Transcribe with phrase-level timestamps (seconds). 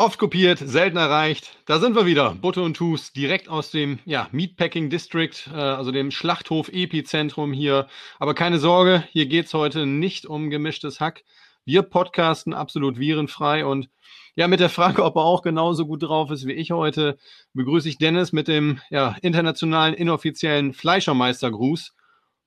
[0.00, 1.58] Oft kopiert, selten erreicht.
[1.66, 2.36] Da sind wir wieder.
[2.36, 7.88] Butter und Tus direkt aus dem ja, Meatpacking District, äh, also dem Schlachthof-Epizentrum hier.
[8.20, 11.24] Aber keine Sorge, hier geht's heute nicht um gemischtes Hack.
[11.64, 13.90] Wir podcasten absolut virenfrei und
[14.36, 17.18] ja, mit der Frage, ob er auch genauso gut drauf ist wie ich heute,
[17.54, 21.92] begrüße ich Dennis mit dem ja, internationalen inoffiziellen Fleischermeistergruß.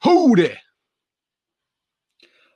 [0.05, 0.57] Hode!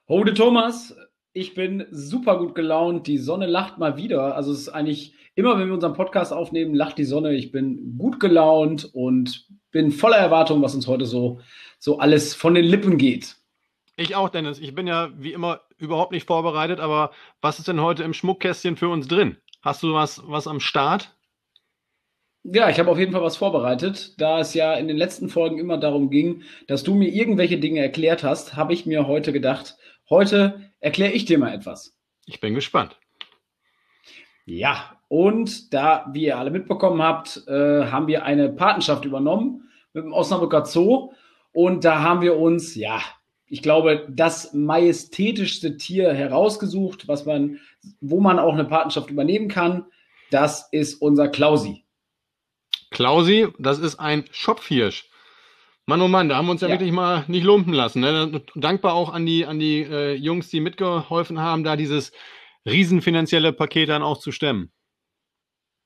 [0.08, 0.96] Hode Thomas,
[1.36, 3.08] ich bin super gut gelaunt.
[3.08, 4.36] Die Sonne lacht mal wieder.
[4.36, 7.34] Also es ist eigentlich immer, wenn wir unseren Podcast aufnehmen, lacht die Sonne.
[7.34, 11.42] Ich bin gut gelaunt und bin voller Erwartung, was uns heute so,
[11.78, 13.36] so alles von den Lippen geht.
[13.98, 14.60] Ich auch, Dennis.
[14.60, 17.12] Ich bin ja wie immer überhaupt nicht vorbereitet, aber
[17.42, 19.36] was ist denn heute im Schmuckkästchen für uns drin?
[19.62, 21.12] Hast du was, was am Start?
[22.44, 24.22] Ja, ich habe auf jeden Fall was vorbereitet.
[24.22, 27.82] Da es ja in den letzten Folgen immer darum ging, dass du mir irgendwelche Dinge
[27.82, 29.76] erklärt hast, habe ich mir heute gedacht,
[30.10, 31.98] heute erkläre ich dir mal etwas.
[32.26, 32.98] Ich bin gespannt.
[34.46, 40.04] Ja, und da, wie ihr alle mitbekommen habt, äh, haben wir eine Patenschaft übernommen mit
[40.04, 41.14] dem Osnabrücker Zoo.
[41.52, 43.02] Und da haben wir uns, ja,
[43.48, 47.60] ich glaube, das majestätischste Tier herausgesucht, was man,
[48.02, 49.86] wo man auch eine Patenschaft übernehmen kann.
[50.32, 51.86] Das ist unser Klausi.
[52.92, 55.10] Klausi, das ist ein Schopfhirsch.
[55.88, 58.00] Mann, oh Mann, da haben wir uns ja, ja, wirklich mal nicht lumpen lassen.
[58.00, 58.42] Ne?
[58.56, 62.12] Dankbar auch an die, an die äh, Jungs, die mitgeholfen haben, da dieses
[62.66, 64.72] riesenfinanzielle Paket dann auch zu stemmen.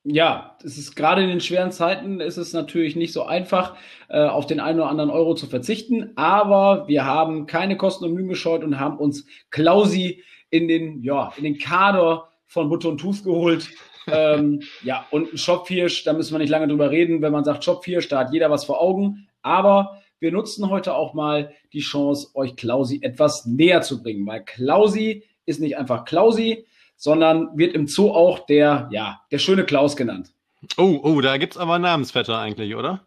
[0.02, 3.76] Ja, es ist gerade in den schweren Zeiten ist es natürlich nicht so einfach,
[4.08, 8.14] äh, auf den einen oder anderen Euro zu verzichten, aber wir haben keine Kosten und
[8.14, 12.98] Mühen gescheut und haben uns Klausi in den, ja, in den Kader von Butter und
[12.98, 13.68] Tooth geholt.
[14.12, 17.22] Ähm, ja, und ein Shopfirsch, da müssen wir nicht lange drüber reden.
[17.22, 19.28] Wenn man sagt Shopfirsch, da hat jeder was vor Augen.
[19.42, 24.44] Aber wir nutzen heute auch mal die Chance, euch Klausi etwas näher zu bringen, weil
[24.44, 26.66] Klausi ist nicht einfach Klausi,
[26.96, 30.30] sondern wird im Zoo auch der, ja, der schöne Klaus genannt.
[30.76, 33.06] Oh, oh, da gibt es aber Namensvetter eigentlich, oder?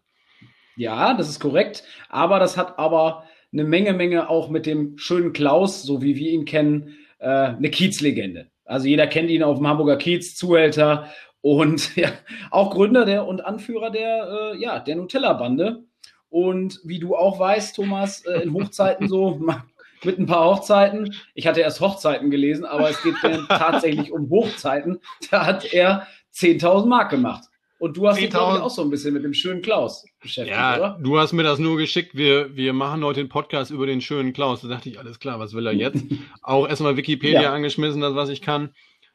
[0.76, 1.84] Ja, das ist korrekt.
[2.08, 6.32] Aber das hat aber eine Menge, Menge auch mit dem schönen Klaus, so wie wir
[6.32, 8.50] ihn kennen, äh, eine Kiezlegende.
[8.64, 11.10] Also jeder kennt ihn auf dem Hamburger Kiez, Zuhälter
[11.40, 12.10] und ja,
[12.50, 15.84] auch Gründer der und Anführer der, äh, ja, der Nutella-Bande.
[16.30, 19.40] Und wie du auch weißt, Thomas, äh, in Hochzeiten so,
[20.04, 21.14] mit ein paar Hochzeiten.
[21.34, 23.14] Ich hatte erst Hochzeiten gelesen, aber es geht
[23.48, 25.00] tatsächlich um Hochzeiten.
[25.30, 27.44] Da hat er 10.000 Mark gemacht.
[27.78, 30.98] Und du hast dich, auch so ein bisschen mit dem schönen Klaus beschäftigt, ja, oder?
[31.02, 32.14] Du hast mir das nur geschickt.
[32.14, 34.62] Wir, wir machen heute den Podcast über den schönen Klaus.
[34.62, 36.02] Da dachte ich, alles klar, was will er jetzt?
[36.42, 37.52] auch erstmal Wikipedia ja.
[37.52, 38.72] angeschmissen, das, was ich kann.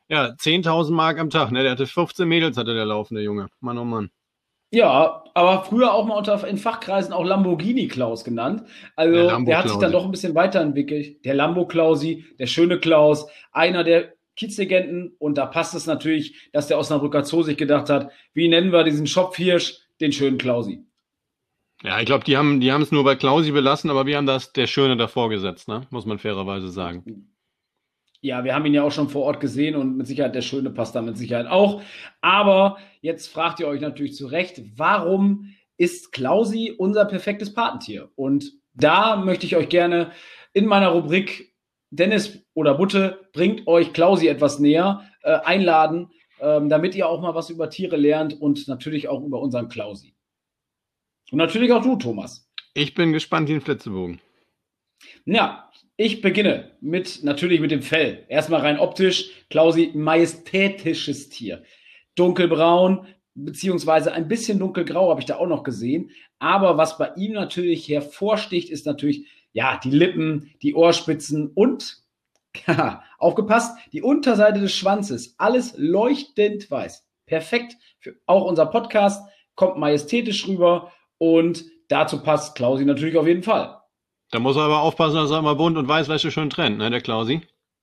[0.09, 1.51] Ja, 10.000 Mark am Tag.
[1.51, 1.63] Ne?
[1.63, 3.47] Der hatte 15 Mädels, hatte der laufende Junge.
[3.59, 4.09] Mann, oh Mann.
[4.71, 8.63] Ja, aber früher auch mal unter in Fachkreisen auch Lamborghini Klaus genannt.
[8.95, 11.25] Also der, der hat sich dann doch ein bisschen weiterentwickelt.
[11.25, 15.15] Der Lambo Klausi, der schöne Klaus, einer der Kiezlegenden.
[15.19, 18.83] Und da passt es natürlich, dass der Osnabrücker Zoo sich gedacht hat, wie nennen wir
[18.83, 20.85] diesen Schopfhirsch, den schönen Klausi.
[21.83, 24.25] Ja, ich glaube, die haben die haben es nur bei Klausi belassen, aber wir haben
[24.25, 25.87] das der Schöne davor gesetzt, ne?
[25.91, 27.29] muss man fairerweise sagen.
[28.21, 30.71] Ja, wir haben ihn ja auch schon vor Ort gesehen und mit Sicherheit der Schöne
[30.71, 31.81] passt da mit Sicherheit auch.
[32.19, 38.09] Aber jetzt fragt ihr euch natürlich zu Recht, warum ist Klausi unser perfektes Patentier?
[38.15, 40.11] Und da möchte ich euch gerne
[40.51, 41.48] in meiner Rubrik
[41.91, 47.35] Dennis oder Butte bringt euch Klausi etwas näher äh, einladen, ähm, damit ihr auch mal
[47.35, 50.13] was über Tiere lernt und natürlich auch über unseren Klausi.
[51.31, 52.49] Und natürlich auch du, Thomas.
[52.73, 54.19] Ich bin gespannt wie ein Flitzebogen.
[55.25, 58.25] Ja, ich beginne mit, natürlich mit dem Fell.
[58.29, 59.29] Erstmal rein optisch.
[59.49, 61.63] Klausi, majestätisches Tier.
[62.15, 66.11] Dunkelbraun, beziehungsweise ein bisschen dunkelgrau habe ich da auch noch gesehen.
[66.39, 71.97] Aber was bei ihm natürlich hervorsticht, ist natürlich, ja, die Lippen, die Ohrspitzen und,
[72.67, 75.35] ja, aufgepasst, die Unterseite des Schwanzes.
[75.37, 77.05] Alles leuchtend weiß.
[77.25, 79.27] Perfekt für auch unser Podcast.
[79.55, 83.77] Kommt majestätisch rüber und dazu passt Klausi natürlich auf jeden Fall.
[84.31, 87.01] Da muss er aber aufpassen, dass er immer bunt und Weißwäsche schön trennt, ne, der
[87.01, 87.41] Klausi?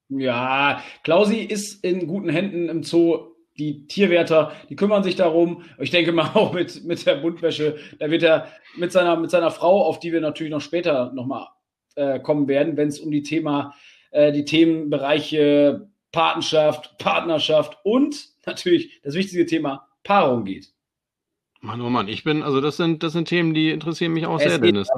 [0.08, 3.32] Ja, Klausi ist in guten Händen im Zoo.
[3.58, 5.62] Die Tierwärter, die kümmern sich darum.
[5.78, 7.78] Ich denke mal auch mit, mit der Buntwäsche.
[7.98, 11.46] Da wird er mit seiner, mit seiner Frau, auf die wir natürlich noch später nochmal
[11.96, 13.74] äh, kommen werden, wenn es um die Thema,
[14.10, 20.72] äh, die Themenbereiche Patenschaft, Partnerschaft und natürlich das wichtige Thema Paarung geht.
[21.60, 24.38] Mann, oh Mann, ich bin, also das sind, das sind Themen, die interessieren mich auch
[24.38, 24.88] es sehr, Dennis.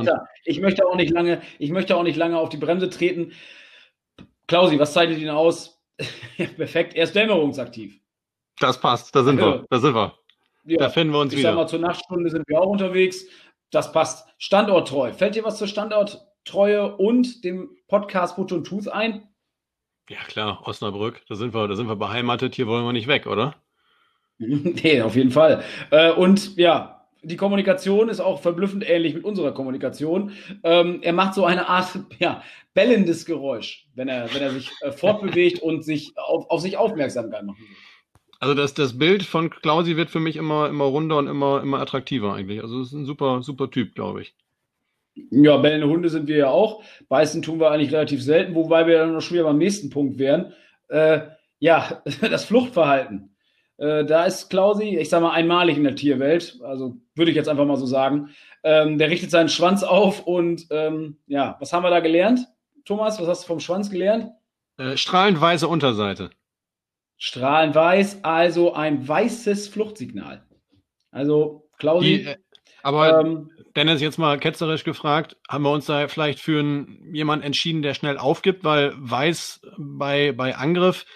[0.44, 3.32] Ich möchte auch nicht lange, ich möchte auch nicht lange auf die Bremse treten.
[4.46, 5.82] Klausi, was zeichnet ihn aus?
[6.56, 7.98] Perfekt, er ist dämmerungsaktiv.
[8.60, 10.14] Das passt, da sind also, wir, da sind wir.
[10.64, 11.48] Ja, da finden wir uns ich wieder.
[11.48, 13.24] Ich sag mal, zur Nachtstunde sind wir auch unterwegs.
[13.70, 14.28] Das passt.
[14.38, 15.12] Standorttreu.
[15.12, 15.66] Fällt dir was zur
[16.48, 19.28] Standorttreue und dem Podcast Put und Tooth ein?
[20.08, 21.22] Ja, klar, Osnabrück.
[21.28, 22.54] Da sind wir, da sind wir beheimatet.
[22.54, 23.54] Hier wollen wir nicht weg, oder?
[24.38, 25.62] nee, auf jeden Fall.
[25.90, 30.32] Äh, und ja, die Kommunikation ist auch verblüffend ähnlich mit unserer Kommunikation.
[30.62, 32.42] Ähm, er macht so eine Art ja,
[32.72, 37.44] bellendes Geräusch, wenn er, wenn er sich äh, fortbewegt und sich auf, auf sich Aufmerksamkeit
[37.44, 37.76] machen will.
[38.40, 41.80] Also das, das Bild von Klausi wird für mich immer, immer runder und immer, immer
[41.80, 42.62] attraktiver eigentlich.
[42.62, 44.34] Also es ist ein super, super Typ, glaube ich.
[45.30, 46.82] Ja, bellende Hunde sind wir ja auch.
[47.08, 50.18] Beißen tun wir eigentlich relativ selten, wobei wir dann noch schon wieder beim nächsten Punkt
[50.18, 50.52] wären.
[50.88, 51.20] Äh,
[51.58, 53.34] ja, das Fluchtverhalten.
[53.78, 56.58] Äh, da ist Klausi, ich sag mal, einmalig in der Tierwelt.
[56.62, 58.30] Also würde ich jetzt einfach mal so sagen.
[58.64, 62.40] Ähm, der richtet seinen Schwanz auf und ähm, ja, was haben wir da gelernt?
[62.84, 64.30] Thomas, was hast du vom Schwanz gelernt?
[64.78, 66.30] Äh, strahlend weiße Unterseite.
[67.16, 70.44] Strahlend weiß, also ein weißes Fluchtsignal.
[71.10, 72.06] Also Klausi.
[72.06, 72.36] Die, äh,
[72.82, 77.46] aber ähm, Dennis, jetzt mal ketzerisch gefragt, haben wir uns da vielleicht für einen, jemanden
[77.46, 81.06] entschieden, der schnell aufgibt, weil weiß bei, bei Angriff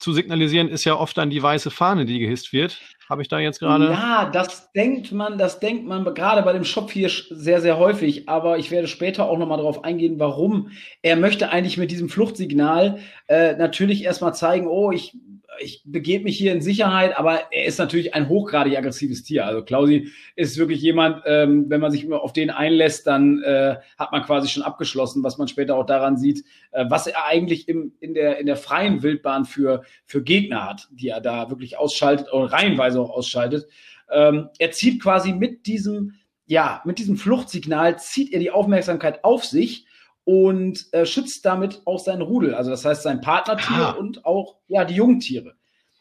[0.00, 2.80] zu signalisieren, ist ja oft dann die weiße Fahne, die gehisst wird.
[3.08, 3.92] Habe ich da jetzt gerade?
[3.92, 8.28] Ja, das denkt man, das denkt man gerade bei dem Shop hier sehr, sehr häufig.
[8.28, 10.72] Aber ich werde später auch nochmal darauf eingehen, warum.
[11.02, 12.98] Er möchte eigentlich mit diesem Fluchtsignal
[13.28, 15.16] äh, natürlich erstmal zeigen, oh, ich
[15.60, 19.46] ich begebe mich hier in Sicherheit, aber er ist natürlich ein hochgradig aggressives Tier.
[19.46, 23.76] Also Klausi ist wirklich jemand, ähm, wenn man sich immer auf den einlässt, dann äh,
[23.98, 27.68] hat man quasi schon abgeschlossen, was man später auch daran sieht, äh, was er eigentlich
[27.68, 31.78] im, in, der, in der freien Wildbahn für, für Gegner hat, die er da wirklich
[31.78, 33.66] ausschaltet oder reihenweise auch ausschaltet.
[34.10, 36.14] Ähm, er zieht quasi mit diesem,
[36.46, 39.87] ja, mit diesem Fluchtsignal, zieht er die Aufmerksamkeit auf sich
[40.28, 43.90] und äh, schützt damit auch seinen Rudel, also das heißt sein Partnertier ah.
[43.92, 45.54] und auch ja die Jungtiere.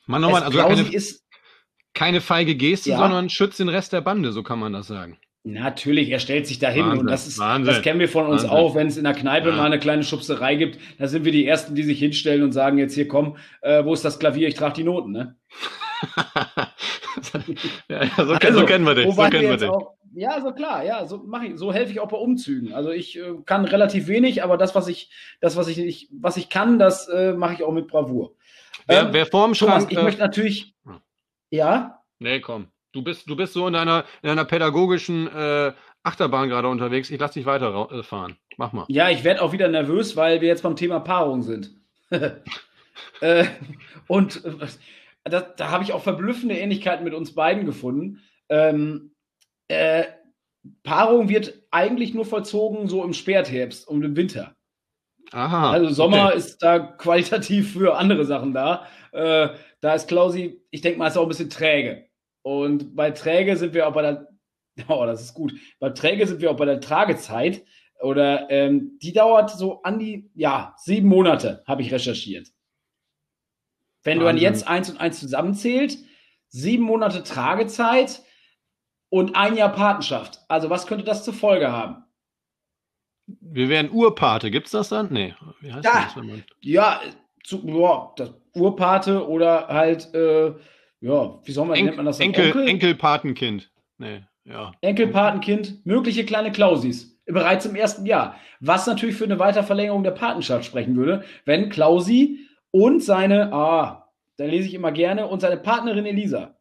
[0.05, 1.25] Man nochmal, also keine, ist,
[1.93, 2.97] keine feige Geste, ja.
[2.97, 5.17] sondern schützt den Rest der Bande, so kann man das sagen.
[5.45, 8.43] Natürlich, er stellt sich dahin Wahnsinn, und das ist, Wahnsinn, das kennen wir von uns
[8.43, 8.57] Wahnsinn.
[8.57, 9.55] auch, wenn es in der Kneipe ja.
[9.55, 12.77] mal eine kleine Schubserei gibt, da sind wir die Ersten, die sich hinstellen und sagen
[12.77, 15.37] jetzt hier komm, äh, wo ist das Klavier, ich trage die Noten, ne?
[17.87, 19.05] ja, so, also, so, kennen wir dich.
[19.05, 19.69] So kennen wir dich.
[19.69, 22.73] Auch, ja, so klar, ja, so mache ich, so helfe ich auch bei Umzügen.
[22.73, 25.11] Also ich äh, kann relativ wenig, aber das, was ich,
[25.41, 28.35] das, was ich nicht, was ich kann, das äh, mache ich auch mit Bravour.
[28.87, 29.91] Wer, ähm, wer vorm Schrank.
[29.91, 30.75] Ich äh, möchte natürlich.
[31.51, 32.03] Ja?
[32.17, 32.67] Nee, komm.
[32.93, 37.11] Du bist, du bist so in deiner, in deiner pädagogischen äh, Achterbahn gerade unterwegs.
[37.11, 38.37] Ich lasse dich weiterfahren.
[38.57, 38.85] Mach mal.
[38.87, 41.75] Ja, ich werde auch wieder nervös, weil wir jetzt beim Thema Paarung sind.
[43.21, 43.45] äh,
[44.07, 44.67] und äh,
[45.25, 48.23] da, da habe ich auch verblüffende Ähnlichkeiten mit uns beiden gefunden.
[48.49, 49.11] Ähm,
[49.67, 50.05] äh,
[50.83, 54.55] Paarung wird eigentlich nur vollzogen so im Spätherbst und im Winter.
[55.31, 56.37] Aha, also Sommer okay.
[56.37, 58.87] ist da qualitativ für andere Sachen da.
[59.11, 59.49] Äh,
[59.81, 62.07] da ist Klausi, ich denke mal, ist auch ein bisschen träge.
[62.43, 64.27] Und bei träge sind wir auch bei der,
[64.87, 65.53] oh, das ist gut.
[65.79, 67.63] Bei träge sind wir auch bei der Tragezeit.
[67.99, 72.47] Oder ähm, die dauert so an die, ja, sieben Monate, habe ich recherchiert.
[74.03, 74.19] Wenn Wahnsinn.
[74.19, 75.97] du dann jetzt eins und eins zusammenzählt,
[76.47, 78.21] sieben Monate Tragezeit,
[79.09, 80.39] und ein Jahr Patenschaft.
[80.47, 82.03] Also was könnte das zur Folge haben?
[83.25, 84.51] Wir wären Urpate.
[84.51, 85.11] Gibt es das dann?
[85.11, 85.33] Nee.
[85.59, 86.15] Wie heißt ja, das?
[86.15, 86.43] Wenn man...
[86.61, 87.01] Ja,
[87.43, 90.53] zu, boah, das Urpate oder halt, äh,
[91.01, 92.19] ja, wie soll man, Enk nennt man das?
[92.19, 92.67] Enkel, Onkel?
[92.67, 93.71] Enkelpatenkind.
[93.97, 94.71] Nee, ja.
[94.81, 97.17] Enkelpatenkind, mögliche kleine Klausis.
[97.25, 98.35] Bereits im ersten Jahr.
[98.59, 104.45] Was natürlich für eine Weiterverlängerung der Patenschaft sprechen würde, wenn Klausi und seine, ah, da
[104.45, 106.56] lese ich immer gerne, und seine Partnerin Elisa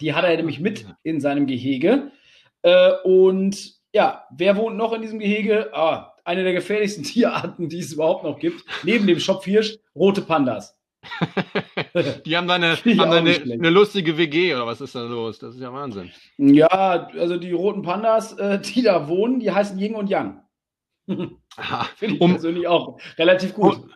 [0.00, 2.10] die hat er nämlich mit in seinem Gehege.
[2.62, 5.70] Äh, und ja, wer wohnt noch in diesem Gehege?
[5.72, 8.64] Ah, eine der gefährlichsten Tierarten, die es überhaupt noch gibt.
[8.82, 10.76] Neben dem Schopfhirsch, rote Pandas.
[12.24, 15.38] die haben da, eine, haben da eine, eine, lustige WG oder was ist da los?
[15.38, 16.10] Das ist ja Wahnsinn.
[16.38, 20.40] Ja, also die roten Pandas, äh, die da wohnen, die heißen Ying und Yang.
[21.06, 23.76] Finde ich um, persönlich auch relativ gut.
[23.76, 23.92] Um,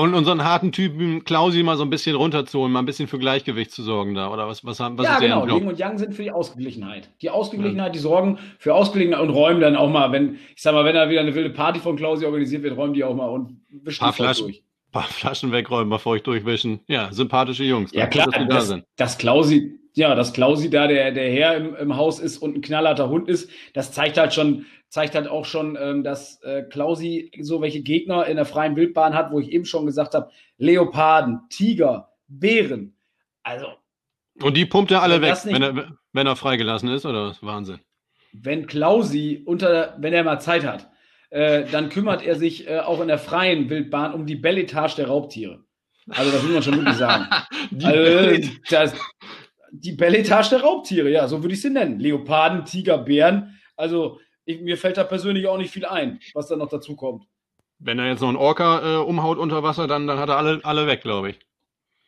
[0.00, 3.70] und unseren harten Typen Klausi mal so ein bisschen runterzuholen, mal ein bisschen für Gleichgewicht
[3.70, 5.46] zu sorgen da, oder was, was, was ja, ist genau.
[5.46, 7.10] Yin und Yang sind für die Ausgeglichenheit.
[7.22, 7.92] Die Ausgeglichenheit, ja.
[7.92, 11.08] die sorgen für Ausgeglichenheit und räumen dann auch mal, wenn, ich sag mal, wenn da
[11.10, 14.12] wieder eine wilde Party von Klausi organisiert wird, räumen die auch mal und wischen die
[14.12, 14.62] Flaschen, durch.
[14.92, 16.80] Paar Flaschen wegräumen, mal feucht durchwischen.
[16.88, 17.92] Ja, sympathische Jungs.
[17.92, 21.76] Ja, klar, dass das, da das Klausi, ja, dass Klausi da der, der Herr im,
[21.76, 25.44] im Haus ist und ein knallharter Hund ist, das zeigt halt schon, zeigt halt auch
[25.44, 29.52] schon, ähm, dass äh, Klausi so welche Gegner in der freien Wildbahn hat, wo ich
[29.52, 32.96] eben schon gesagt habe, Leoparden, Tiger, Bären.
[33.42, 33.66] Also.
[34.42, 37.36] Und die pumpt er alle weg, nicht, wenn, er, wenn er freigelassen ist, oder?
[37.42, 37.78] Wahnsinn.
[38.32, 40.88] Wenn Klausi unter, wenn er mal Zeit hat,
[41.30, 45.08] äh, dann kümmert er sich äh, auch in der freien Wildbahn um die Belletage der
[45.08, 45.60] Raubtiere.
[46.08, 47.28] Also das will man schon wirklich sagen.
[47.84, 48.94] also, das,
[49.72, 51.98] die Belletage der Raubtiere, ja, so würde ich sie nennen.
[51.98, 53.58] Leoparden, Tiger, Bären.
[53.76, 57.24] Also ich, mir fällt da persönlich auch nicht viel ein, was da noch dazu kommt.
[57.78, 60.60] Wenn er jetzt noch einen Orca äh, umhaut unter Wasser, dann, dann hat er alle,
[60.64, 61.38] alle weg, glaube ich.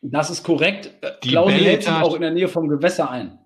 [0.01, 0.91] Das ist korrekt.
[1.23, 3.39] Die Klausi hält sich auch in der Nähe vom Gewässer ein.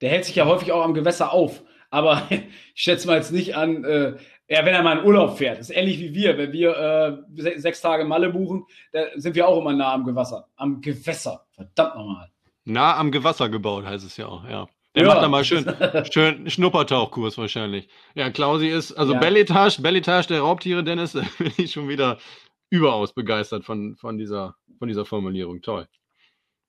[0.00, 1.62] Der hält sich ja häufig auch am Gewässer auf.
[1.90, 2.42] Aber ich
[2.74, 4.16] schätze mal jetzt nicht an, äh,
[4.48, 5.58] ja, wenn er mal in Urlaub fährt.
[5.58, 6.36] Das ist ähnlich wie wir.
[6.36, 10.48] Wenn wir äh, sechs Tage Malle buchen, da sind wir auch immer nah am Gewässer.
[10.56, 11.46] Am Gewässer.
[11.52, 12.30] Verdammt nochmal.
[12.64, 14.68] Nah am Gewässer gebaut, heißt es ja auch, ja.
[14.94, 15.08] Der ja.
[15.08, 15.64] macht da mal schön,
[16.10, 17.88] schön Schnuppertauchkurs wahrscheinlich.
[18.14, 19.20] Ja, Klausi ist, also ja.
[19.20, 22.18] Belletage, Belletage der Raubtiere, Dennis, bin ich schon wieder
[22.70, 25.62] überaus begeistert von, von, dieser, von dieser Formulierung.
[25.62, 25.88] Toll.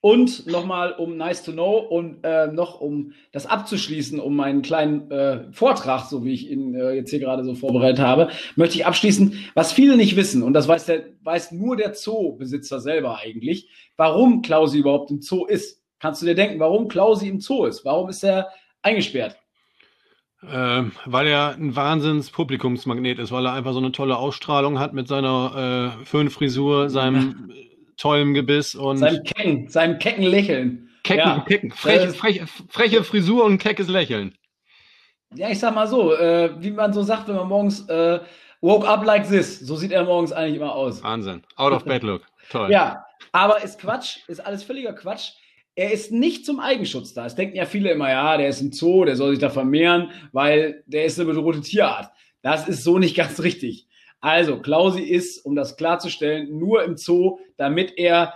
[0.04, 5.10] Und nochmal, um nice to know und äh, noch um das abzuschließen, um meinen kleinen
[5.10, 8.84] äh, Vortrag, so wie ich ihn äh, jetzt hier gerade so vorbereitet habe, möchte ich
[8.84, 13.70] abschließen, was viele nicht wissen, und das weiß, der, weiß nur der Zoobesitzer selber eigentlich,
[13.96, 15.82] warum Klausi überhaupt im Zoo ist.
[16.04, 17.82] Kannst du dir denken, warum Klausi im Zoo ist?
[17.86, 18.50] Warum ist er
[18.82, 19.38] eingesperrt?
[20.46, 25.08] Ähm, weil er ein Wahnsinns-Publikumsmagnet ist, weil er einfach so eine tolle Ausstrahlung hat mit
[25.08, 27.50] seiner äh, Föhnfrisur, seinem
[27.96, 30.90] tollen Gebiss und seinem kecken, seinem kecken Lächeln.
[31.04, 31.40] Kecken, ja.
[31.48, 34.36] kecken, freche, freche, freche, Frisur und keckes Lächeln.
[35.34, 38.20] Ja, ich sag mal so, äh, wie man so sagt, wenn man morgens äh,
[38.60, 41.02] woke up like this, so sieht er morgens eigentlich immer aus.
[41.02, 41.44] Wahnsinn.
[41.56, 42.20] Out of bed look.
[42.50, 42.70] Toll.
[42.70, 45.30] Ja, aber ist Quatsch, ist alles völliger Quatsch
[45.76, 47.26] er ist nicht zum Eigenschutz da.
[47.26, 50.10] Es denken ja viele immer, ja, der ist im Zoo, der soll sich da vermehren,
[50.32, 52.10] weil der ist eine bedrohte Tierart.
[52.42, 53.88] Das ist so nicht ganz richtig.
[54.20, 58.34] Also, Klausi ist, um das klarzustellen, nur im Zoo, damit er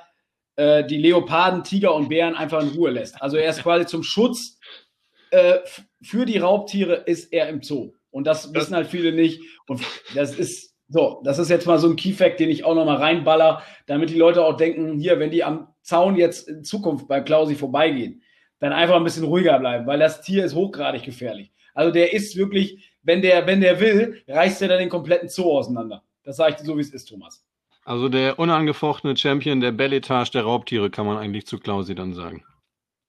[0.57, 3.23] äh, die Leoparden, Tiger und Bären einfach in Ruhe lässt.
[3.23, 4.59] Also er ist quasi zum Schutz
[5.31, 5.59] äh,
[6.03, 7.93] für die Raubtiere ist er im Zoo.
[8.11, 9.41] Und das wissen halt viele nicht.
[9.67, 9.83] Und
[10.15, 13.63] das ist so, das ist jetzt mal so ein Keyfact, den ich auch nochmal reinballer,
[13.87, 17.55] damit die Leute auch denken, hier, wenn die am Zaun jetzt in Zukunft bei Klausi
[17.55, 18.23] vorbeigehen,
[18.61, 21.51] dann einfach ein bisschen ruhiger bleiben, weil das Tier ist hochgradig gefährlich.
[21.75, 25.57] Also der ist wirklich, wenn der, wenn der will, reißt er dann den kompletten Zoo
[25.57, 26.03] auseinander.
[26.25, 27.43] Das sage ich dir so, wie es ist, Thomas.
[27.85, 32.45] Also der unangefochtene Champion der Belletage der Raubtiere, kann man eigentlich zu Klausi dann sagen.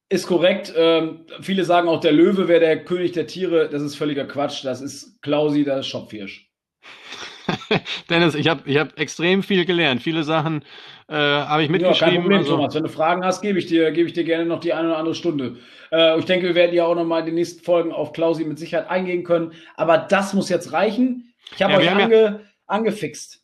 [0.07, 0.73] Ist korrekt.
[0.75, 3.67] Ähm, viele sagen auch, der Löwe wäre der König der Tiere.
[3.69, 4.63] Das ist völliger Quatsch.
[4.63, 6.49] Das ist Klausi, das ist Schopfirsch.
[8.09, 10.01] Dennis, ich habe ich hab extrem viel gelernt.
[10.01, 10.63] Viele Sachen
[11.09, 12.07] äh, habe ich mitgeschrieben.
[12.07, 12.75] Ja, kein Problem, also, Thomas.
[12.75, 14.97] Wenn du Fragen hast, gebe ich dir, gebe ich dir gerne noch die eine oder
[14.97, 15.57] andere Stunde.
[15.91, 18.45] Äh, ich denke, wir werden ja auch noch mal in den nächsten Folgen auf Klausi
[18.45, 19.53] mit Sicherheit eingehen können.
[19.75, 21.33] Aber das muss jetzt reichen.
[21.55, 23.43] Ich habe ja, euch ange, ja, angefixt.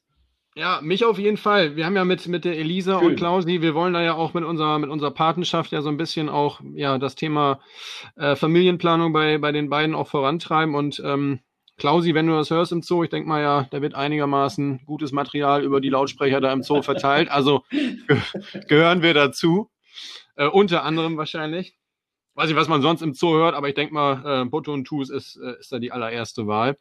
[0.56, 1.76] Ja, mich auf jeden Fall.
[1.76, 3.10] Wir haben ja mit, mit der Elisa Schön.
[3.10, 5.98] und Klausi, wir wollen da ja auch mit unserer, mit unserer Patenschaft ja so ein
[5.98, 7.60] bisschen auch ja das Thema
[8.16, 10.76] äh, Familienplanung bei, bei den beiden auch vorantreiben.
[10.76, 11.40] Und ähm,
[11.78, 15.12] Klausi, wenn du das hörst im Zoo, ich denke mal ja, da wird einigermaßen gutes
[15.12, 17.30] Material über die Lautsprecher da im Zoo verteilt.
[17.30, 18.20] Also ge
[18.68, 19.70] gehören wir dazu.
[20.36, 21.76] Äh, unter anderem wahrscheinlich.
[22.34, 24.86] Weiß nicht, was man sonst im Zoo hört, aber ich denke mal, äh, Botto und
[24.86, 26.78] Tus ist, äh, ist da die allererste Wahl.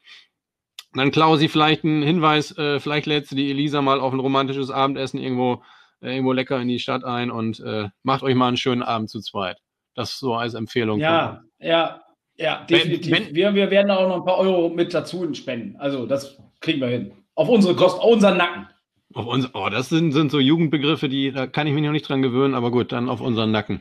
[0.95, 4.71] Dann Klausi, vielleicht ein Hinweis, äh, vielleicht lädst du die Elisa mal auf ein romantisches
[4.71, 5.63] Abendessen irgendwo,
[6.01, 9.11] äh, irgendwo lecker in die Stadt ein und äh, macht euch mal einen schönen Abend
[9.11, 9.59] zu zweit.
[9.95, 10.99] Das so als Empfehlung.
[10.99, 12.04] Ja, ja,
[12.37, 13.13] ja, definitiv.
[13.13, 15.77] Wenn, wenn, wir, wir werden auch noch ein paar Euro mit dazu spenden.
[15.77, 17.13] Also das kriegen wir hin.
[17.35, 18.69] Auf unsere Kosten, auf unseren Nacken.
[19.15, 22.09] Auf uns, oh, das sind, sind so Jugendbegriffe, die, da kann ich mich noch nicht
[22.09, 23.81] dran gewöhnen, aber gut, dann auf unseren Nacken.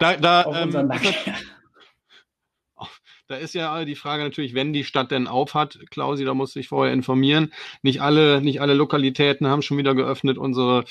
[0.00, 1.14] Da, da, auf ähm, unseren Nacken.
[3.28, 6.54] Da ist ja die Frage natürlich, wenn die Stadt denn auf hat, Klausi, da muss
[6.54, 7.52] ich vorher informieren.
[7.82, 10.38] Nicht alle, nicht alle Lokalitäten haben schon wieder geöffnet.
[10.38, 10.84] Unsere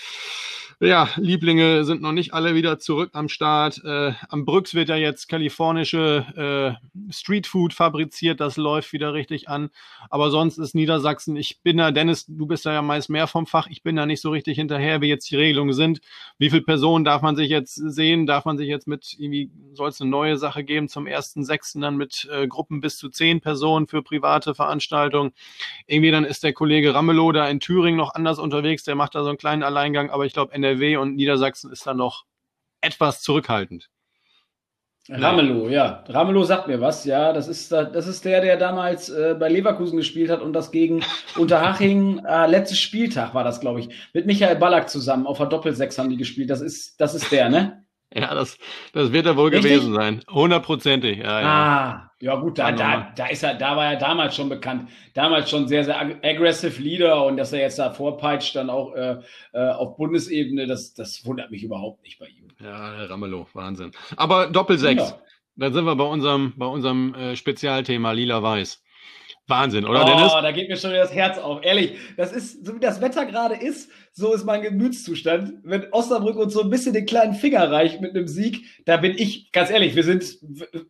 [0.82, 3.82] ja, Lieblinge sind noch nicht alle wieder zurück am Start.
[3.86, 8.42] Äh, am Brücks wird ja jetzt kalifornische äh, Streetfood fabriziert.
[8.42, 9.70] Das läuft wieder richtig an.
[10.10, 13.46] Aber sonst ist Niedersachsen, ich bin da, Dennis, du bist da ja meist mehr vom
[13.46, 13.68] Fach.
[13.70, 16.02] Ich bin da nicht so richtig hinterher, wie jetzt die Regelungen sind.
[16.38, 18.26] Wie viele Personen darf man sich jetzt sehen?
[18.26, 21.80] Darf man sich jetzt mit, irgendwie soll es eine neue Sache geben zum ersten sechsten
[21.80, 25.32] dann mit äh, Gruppen bis zu zehn Personen für private Veranstaltungen?
[25.88, 28.84] Irgendwie dann ist der Kollege Ramelow da in Thüringen noch anders unterwegs.
[28.84, 30.10] Der macht da so einen kleinen Alleingang.
[30.10, 32.26] Aber ich glaube, NRW und Niedersachsen ist da noch
[32.82, 33.90] etwas zurückhaltend.
[35.08, 36.04] Ramelow, ja.
[36.08, 37.32] Ramelow sagt mir was, ja.
[37.32, 41.04] Das ist, das ist der, der damals äh, bei Leverkusen gespielt hat und das gegen
[41.38, 45.28] Unterhaching, äh, letztes Spieltag war das, glaube ich, mit Michael Ballack zusammen.
[45.28, 46.50] Auf der Doppelsechs haben die gespielt.
[46.50, 47.85] Das ist, das ist der, ne?
[48.16, 48.58] Ja, das,
[48.94, 49.74] das wird er wohl Richtig?
[49.74, 50.22] gewesen sein.
[50.30, 51.48] Hundertprozentig, ja, ja.
[51.48, 54.90] Ah, ja gut, da, da, da ist er, da war er damals schon bekannt.
[55.14, 58.94] Damals schon sehr, sehr ag aggressive Leader und dass er jetzt da vorpeitscht, dann auch
[58.96, 59.18] äh,
[59.54, 62.48] äh, auf Bundesebene, das, das wundert mich überhaupt nicht bei ihm.
[62.62, 63.92] Ja, Herr Ramelow, Wahnsinn.
[64.16, 65.22] Aber Doppelsechs, ja.
[65.58, 68.82] dann sind wir bei unserem, bei unserem äh, Spezialthema Lila-Weiß.
[69.48, 70.32] Wahnsinn, oder oh, Dennis?
[70.34, 71.64] da geht mir schon das Herz auf.
[71.64, 75.54] Ehrlich, das ist, so wie das Wetter gerade ist, so ist mein Gemütszustand.
[75.64, 79.16] Wenn Osnabrück uns so ein bisschen den kleinen Finger reicht mit einem Sieg, da bin
[79.16, 80.40] ich, ganz ehrlich, wir sind,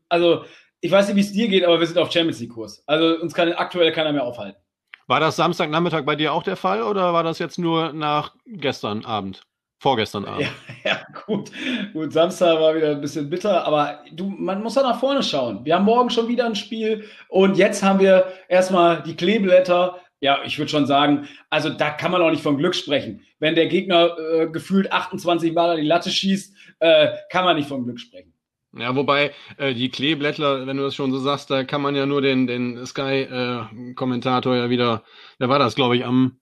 [0.07, 0.45] also,
[0.79, 2.83] ich weiß nicht, wie es dir geht, aber wir sind auf Champions League Kurs.
[2.87, 4.59] Also, uns kann aktuell keiner mehr aufhalten.
[5.07, 9.05] War das Samstagnachmittag bei dir auch der Fall oder war das jetzt nur nach gestern
[9.05, 9.43] Abend?
[9.79, 10.41] Vorgestern Abend.
[10.41, 10.49] Ja,
[10.91, 11.51] ja, gut.
[11.93, 15.65] Gut, Samstag war wieder ein bisschen bitter, aber du, man muss da nach vorne schauen.
[15.65, 19.99] Wir haben morgen schon wieder ein Spiel und jetzt haben wir erstmal die Kleeblätter.
[20.21, 23.21] Ja, ich würde schon sagen, also da kann man auch nicht von Glück sprechen.
[23.39, 27.67] Wenn der Gegner äh, gefühlt 28 Mal an die Latte schießt, äh, kann man nicht
[27.67, 28.33] von Glück sprechen.
[28.77, 32.05] Ja, wobei äh, die Kleeblättler, wenn du das schon so sagst, da kann man ja
[32.05, 35.03] nur den, den Sky-Kommentator äh, ja wieder,
[35.37, 36.39] wer war das, glaube ich, am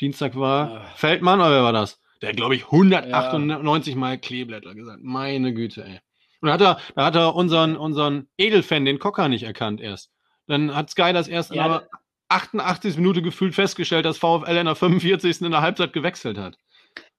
[0.00, 0.70] Dienstag war?
[0.70, 0.84] Ah.
[0.94, 2.00] Feldmann oder wer war das?
[2.22, 4.00] Der hat, glaube ich, 198 ja.
[4.00, 5.00] Mal Kleeblättler gesagt.
[5.02, 6.00] Meine Güte, ey.
[6.40, 10.10] Und da hat er, da hat er unseren, unseren Edelfan, den Cocker, nicht erkannt erst.
[10.46, 11.88] Dann hat Sky das erst ja, in der
[12.28, 12.96] 88.
[12.96, 15.42] Minute gefühlt festgestellt, dass VfL in der 45.
[15.42, 16.56] in der Halbzeit gewechselt hat.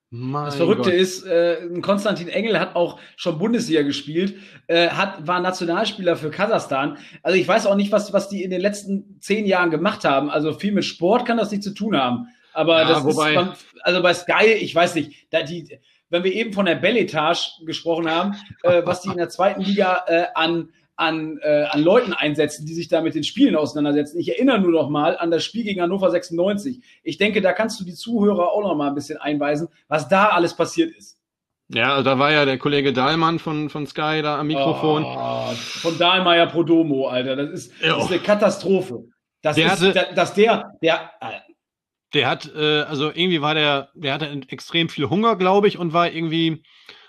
[0.09, 0.93] Mein das Verrückte Gott.
[0.93, 4.35] ist, äh, Konstantin Engel hat auch schon Bundesliga gespielt,
[4.67, 6.97] äh, hat, war Nationalspieler für Kasachstan.
[7.23, 10.29] Also ich weiß auch nicht, was, was die in den letzten zehn Jahren gemacht haben.
[10.29, 12.27] Also viel mit Sport kann das nicht zu tun haben.
[12.57, 15.77] Aber ja, das wobei, ist, also bei Sky, ich weiß nicht, da die,
[16.09, 20.03] wenn wir eben von der Belletage gesprochen haben, äh, was die in der zweiten Liga
[20.07, 24.19] äh, an, an, äh, an Leuten einsetzen, die sich da mit den Spielen auseinandersetzen.
[24.19, 26.81] Ich erinnere nur noch mal an das Spiel gegen Hannover 96.
[27.03, 30.29] Ich denke, da kannst du die Zuhörer auch noch mal ein bisschen einweisen, was da
[30.29, 31.19] alles passiert ist.
[31.69, 35.03] Ja, da war ja der Kollege Dahlmann von, von Sky da am Mikrofon.
[35.05, 37.35] Oh, von Dahlmeier Prodomo, Alter.
[37.35, 39.03] Das ist, das ist eine Katastrophe.
[39.43, 41.11] Das der ist, hatte, dass der, der,
[42.13, 45.93] der hat, äh, also irgendwie war der, der hatte extrem viel Hunger, glaube ich, und
[45.93, 46.63] war irgendwie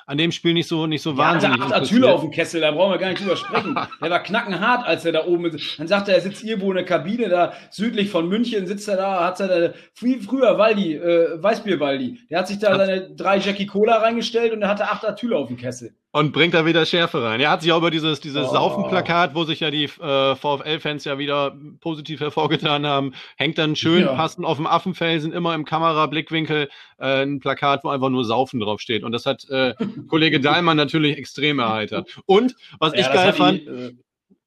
[0.09, 1.59] an dem Spiel nicht so, nicht so ja, wahnsinnig.
[1.59, 3.75] Der hat Atyle auf dem Kessel, da brauchen wir gar nicht drüber sprechen.
[4.03, 5.79] der war knackenhart, als er da oben ist.
[5.79, 8.97] Dann sagt er, er sitzt irgendwo in der Kabine, da südlich von München, sitzt er
[8.97, 12.21] da, hat er da, viel früher Waldi, äh, Weißbier Waldi.
[12.31, 15.49] Der hat sich da seine drei Jackie Cola reingestellt und er hatte acht Atyle auf
[15.49, 15.95] dem Kessel.
[16.11, 17.39] Und bringt da wieder Schärfe rein.
[17.39, 18.53] Er hat sich auch über dieses, dieses oh.
[18.53, 24.05] Saufenplakat, wo sich ja die äh, VfL-Fans ja wieder positiv hervorgetan haben, hängt dann schön
[24.05, 24.15] ja.
[24.15, 29.05] passend auf dem Affenfelsen, immer im Kamerablickwinkel, äh, ein Plakat, wo einfach nur Saufen draufsteht.
[29.05, 29.75] Und das hat äh,
[30.09, 32.09] Kollege Dahlmann natürlich extrem erheitert.
[32.25, 33.93] Und was ja, ich geil fand, ich, äh,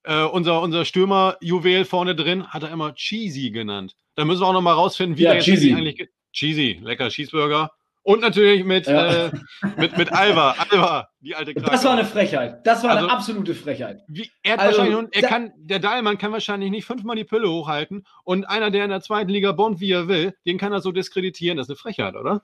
[0.04, 3.96] äh, unser, unser Stürmer-Juwel vorne drin hat er immer Cheesy genannt.
[4.16, 5.74] Da müssen wir auch noch mal rausfinden, wie ja, der cheesy.
[5.74, 7.72] eigentlich Cheesy, lecker Cheeseburger.
[8.04, 9.28] Und natürlich mit, ja.
[9.28, 9.32] äh,
[9.78, 10.56] mit, mit Alva.
[10.58, 11.70] Alva, die alte Krake.
[11.70, 12.66] Das war eine Frechheit.
[12.66, 14.02] Das war also, eine absolute Frechheit.
[14.08, 18.46] Wie, er also, er kann, der Dahlmann kann wahrscheinlich nicht fünfmal die Pille hochhalten und
[18.46, 21.58] einer, der in der zweiten Liga bonnt, wie er will, den kann er so diskreditieren.
[21.58, 22.42] Das ist eine Frechheit, oder?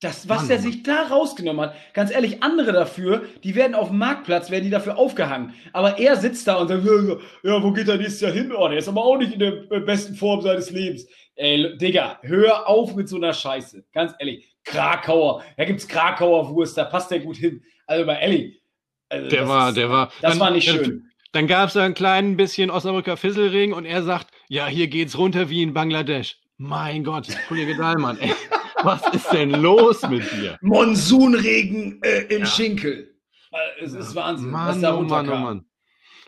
[0.00, 3.88] Das, was Mann, er sich da rausgenommen hat, ganz ehrlich, andere dafür, die werden auf
[3.88, 5.54] dem Marktplatz, werden die dafür aufgehangen.
[5.72, 8.52] Aber er sitzt da und sagt, ja, wo geht er nächstes Jahr hin?
[8.52, 11.06] Oh, der ist aber auch nicht in der besten Form seines Lebens.
[11.34, 13.86] Ey, Digga, hör auf mit so einer Scheiße.
[13.94, 14.55] Ganz ehrlich.
[14.66, 17.62] Krakauer, da gibt's Krakauer Wurst, da passt der gut hin.
[17.86, 18.60] Also bei Elli.
[19.08, 20.10] Also der war, ist, der war.
[20.20, 21.08] Das dann, war nicht schön.
[21.32, 25.48] Dann gab es ein klein bisschen Osnabrücker Fisselring und er sagt, ja, hier geht's runter
[25.50, 26.38] wie in Bangladesch.
[26.58, 28.32] Mein Gott, Kollege Dahlmann, ey,
[28.82, 30.56] was ist denn los mit dir?
[30.62, 32.46] Monsunregen äh, im ja.
[32.46, 33.14] Schinkel.
[33.52, 35.64] Äh, es ist Wahnsinn, Mann, was da oh Mann, oh Mann.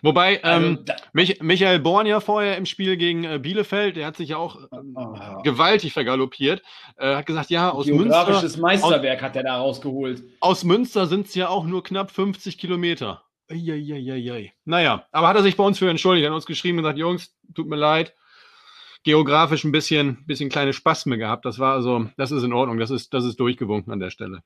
[0.03, 4.17] Wobei, also, ähm, Mich Michael Born ja vorher im Spiel gegen äh, Bielefeld, der hat
[4.17, 6.63] sich ja auch äh, gewaltig vergaloppiert,
[6.97, 8.61] äh, hat gesagt, ja, aus Geografisches Münster.
[8.61, 10.23] Meisterwerk aus, hat er da rausgeholt.
[10.41, 13.23] Aus Münster sind es ja auch nur knapp 50 Kilometer.
[13.51, 14.53] Eieieiei.
[14.65, 16.99] Naja, aber hat er sich bei uns für entschuldigt, er hat uns geschrieben und gesagt,
[16.99, 18.15] Jungs, tut mir leid,
[19.03, 21.45] geografisch ein bisschen, bisschen kleine Spasme gehabt.
[21.45, 24.43] Das war also, das ist in Ordnung, das ist, das ist durchgewunken an der Stelle.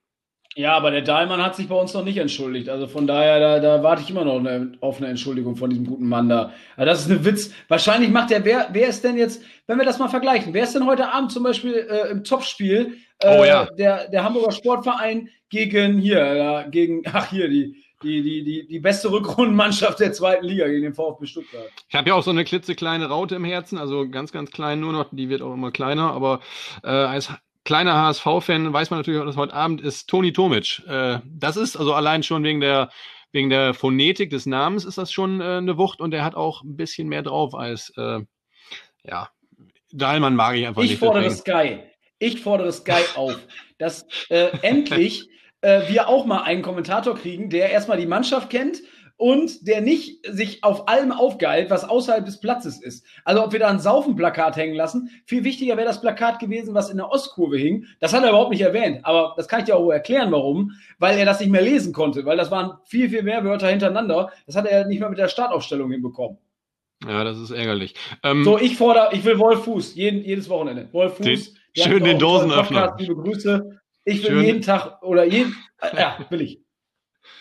[0.55, 2.69] Ja, aber der Dahlmann hat sich bei uns noch nicht entschuldigt.
[2.69, 5.87] Also von daher, da, da warte ich immer noch eine, auf eine Entschuldigung von diesem
[5.87, 6.53] guten Mann da.
[6.77, 7.53] Also das ist ein Witz.
[7.69, 10.75] Wahrscheinlich macht er, wer, wer ist denn jetzt, wenn wir das mal vergleichen, wer ist
[10.75, 13.65] denn heute Abend zum Beispiel äh, im Topspiel äh, oh, ja.
[13.79, 18.81] der, der Hamburger Sportverein gegen hier, äh, gegen, ach hier, die, die, die, die, die
[18.81, 21.71] beste Rückrundenmannschaft der zweiten Liga gegen den VfB Stuttgart.
[21.89, 24.93] Ich habe ja auch so eine klitzekleine Raute im Herzen, also ganz, ganz klein nur
[24.93, 26.41] noch, die wird auch immer kleiner, aber
[26.83, 27.31] äh, als
[27.65, 30.83] kleiner HSV-Fan weiß man natürlich auch, dass heute Abend ist Toni Tomic.
[30.87, 32.91] Äh, das ist also allein schon wegen der,
[33.33, 36.63] wegen der Phonetik des Namens ist das schon äh, eine Wucht und er hat auch
[36.63, 38.21] ein bisschen mehr drauf als, äh,
[39.05, 39.29] ja,
[39.93, 41.03] Dahlmann mag ich einfach ich nicht.
[41.03, 41.79] Ich fordere Sky.
[42.19, 43.39] Ich fordere Sky auf,
[43.79, 45.29] dass äh, endlich
[45.61, 48.83] äh, wir auch mal einen Kommentator kriegen, der erstmal die Mannschaft kennt
[49.23, 53.07] und der nicht sich auf allem aufgeilt, was außerhalb des Platzes ist.
[53.25, 56.91] Also ob wir da ein Saufenplakat hängen lassen, viel wichtiger wäre das Plakat gewesen, was
[56.91, 57.87] in der Ostkurve hing.
[58.01, 60.73] Das hat er überhaupt nicht erwähnt, aber das kann ich dir auch erklären, warum.
[60.99, 64.33] Weil er das nicht mehr lesen konnte, weil das waren viel, viel mehr Wörter hintereinander.
[64.47, 66.39] Das hat er nicht mehr mit der Startaufstellung hinbekommen.
[67.07, 67.95] Ja, das ist ärgerlich.
[68.25, 70.89] Ähm, so, ich fordere, ich will Wolf Fuß, jeden, jedes Wochenende.
[70.91, 71.25] Wolf Fuß.
[71.27, 71.41] Den,
[71.77, 72.97] schön den Dosenöffner.
[72.99, 73.79] Liebe Grüße.
[74.05, 74.45] Ich will schön.
[74.45, 75.55] jeden Tag oder jeden,
[75.97, 76.61] ja, will ich.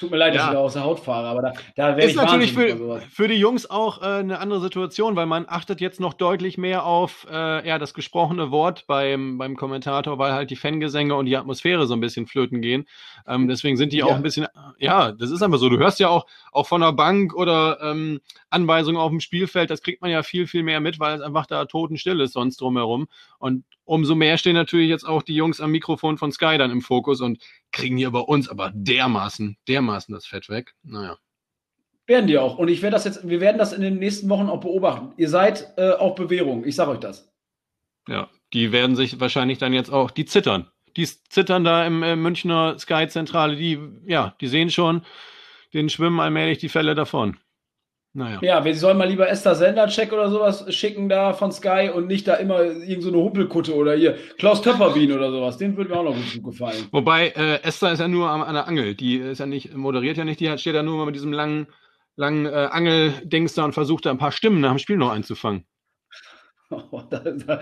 [0.01, 0.47] Tut mir leid, dass Ja.
[0.47, 3.35] ich da aus der Haut fahre, aber da, da Ist ich natürlich für, für die
[3.35, 7.67] Jungs auch äh, eine andere Situation, weil man achtet jetzt noch deutlich mehr auf äh,
[7.67, 11.93] ja, das gesprochene Wort beim, beim Kommentator, weil halt die Fangesänge und die Atmosphäre so
[11.93, 12.87] ein bisschen flöten gehen.
[13.27, 14.05] Ähm, deswegen sind die Ja.
[14.07, 14.47] auch ein bisschen,
[14.79, 15.69] ja, das ist einfach so.
[15.69, 19.83] Du hörst ja auch, auch von der Bank oder ähm, Anweisungen auf dem Spielfeld, das
[19.83, 23.07] kriegt man ja viel, viel mehr mit, weil es einfach da totenstill ist sonst drumherum.
[23.37, 26.81] Und umso mehr stehen natürlich jetzt auch die Jungs am Mikrofon von Sky dann im
[26.81, 27.37] Fokus und
[27.71, 30.73] kriegen hier bei uns aber dermaßen, dermaßen das Fett weg.
[30.83, 31.17] Naja.
[32.05, 32.57] Werden die auch.
[32.57, 35.13] Und ich werde das jetzt, wir werden das in den nächsten Wochen auch beobachten.
[35.17, 36.65] Ihr seid äh, auf Bewährung.
[36.65, 37.31] Ich sage euch das.
[38.07, 40.67] Ja, die werden sich wahrscheinlich dann jetzt auch, die zittern.
[40.97, 45.05] Die zittern da im äh, Münchner Sky-Zentrale, die, ja, die sehen schon,
[45.73, 47.37] denen schwimmen allmählich die Fälle davon.
[48.13, 48.39] Naja.
[48.41, 52.27] Ja, wir sollen mal lieber Esther Sender-Check oder sowas schicken da von Sky und nicht
[52.27, 55.57] da immer irgend so eine Humpelkutte oder hier Klaus Töpperwien oder sowas.
[55.57, 56.87] Den würde mir auch noch gut gefallen.
[56.91, 58.95] Wobei, äh, Esther ist ja nur am, an der Angel.
[58.95, 61.31] Die ist ja nicht, moderiert ja nicht, die hat, steht ja nur mal mit diesem
[61.31, 61.67] langen,
[62.17, 65.65] langen äh, Angeldings da und versucht da ein paar Stimmen nach dem Spiel noch einzufangen.
[66.71, 67.59] Oh, da, da,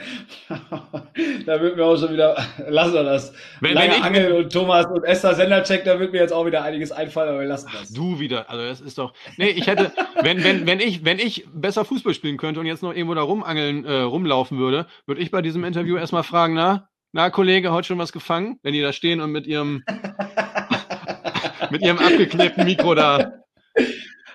[1.46, 2.38] da wird mir auch schon wieder,
[2.70, 3.34] lassen wir das.
[3.60, 6.46] Wenn- Lange wenn ich- Angel und Thomas und Esther Sender-Check, da wird mir jetzt auch
[6.46, 7.92] wieder einiges einfallen, aber wir lassen das.
[7.92, 9.14] Du wieder, also das ist doch.
[9.38, 9.92] Nee, ich hätte,
[10.22, 13.22] wenn, wenn, wenn ich, wenn ich besser Fußball spielen könnte und jetzt noch irgendwo da
[13.22, 17.88] rumangeln, äh, rumlaufen würde, würde ich bei diesem Interview erstmal fragen, na, na, Kollege, heute
[17.88, 18.60] schon was gefangen?
[18.62, 19.84] Wenn die da stehen und mit ihrem
[21.72, 23.32] mit ihrem abgeklebten Mikro da.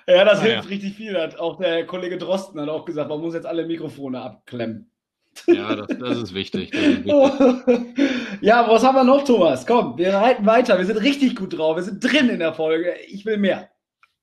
[0.06, 1.18] Ja, das Ah, hilft richtig viel.
[1.18, 4.90] Hat auch der Kollege Drosten hat auch gesagt, man muss jetzt alle Mikrofone abklemmen.
[5.48, 6.70] Ja, das, das ist wichtig.
[6.70, 7.96] Das ist wichtig.
[8.40, 9.66] ja, was haben wir noch, Thomas?
[9.66, 10.78] Komm, wir reiten weiter.
[10.78, 11.76] Wir sind richtig gut drauf.
[11.76, 12.94] Wir sind drin in der Folge.
[13.08, 13.68] Ich will mehr.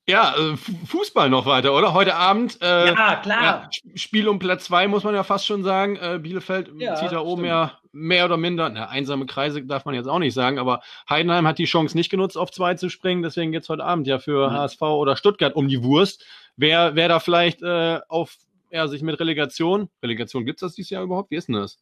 [0.07, 1.93] Ja, äh, Fu- Fußball noch weiter, oder?
[1.93, 2.57] Heute Abend.
[2.61, 3.43] Äh, ja, klar.
[3.43, 5.95] Ja, Sp- Spiel um Platz zwei muss man ja fast schon sagen.
[5.97, 7.47] Äh, Bielefeld Ja, zieht da oben stimmt.
[7.49, 11.45] ja mehr oder minder, na, einsame Kreise darf man jetzt auch nicht sagen, aber Heidenheim
[11.45, 13.21] hat die Chance nicht genutzt, auf zwei zu springen.
[13.21, 14.53] Deswegen geht's heute Abend ja für Mhm.
[14.53, 16.25] HSV oder Stuttgart um die Wurst.
[16.57, 18.35] Wer, wer da vielleicht äh, auf
[18.71, 21.29] ja, sich mit Relegation, Relegation gibt's das dieses Jahr überhaupt?
[21.31, 21.77] Wie ist denn das?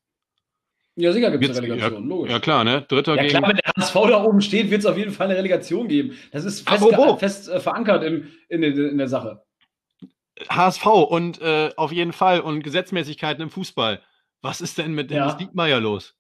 [1.00, 2.32] Ja, sicher gibt es eine Relegation, logisch.
[2.32, 2.86] Ja klar, ne?
[2.88, 3.38] Dritter Ja gegen.
[3.38, 6.18] klar, wenn der HSV da oben steht, wird es auf jeden Fall eine Relegation geben.
[6.32, 6.84] Das ist fest,
[7.20, 9.42] fest äh, verankert im, in, der- in der Sache.
[10.50, 14.02] HSV und äh, auf jeden Fall und Gesetzmäßigkeiten im Fußball.
[14.42, 15.20] Was ist denn mit Ja.
[15.20, 16.16] Dennis Diekmeyer los?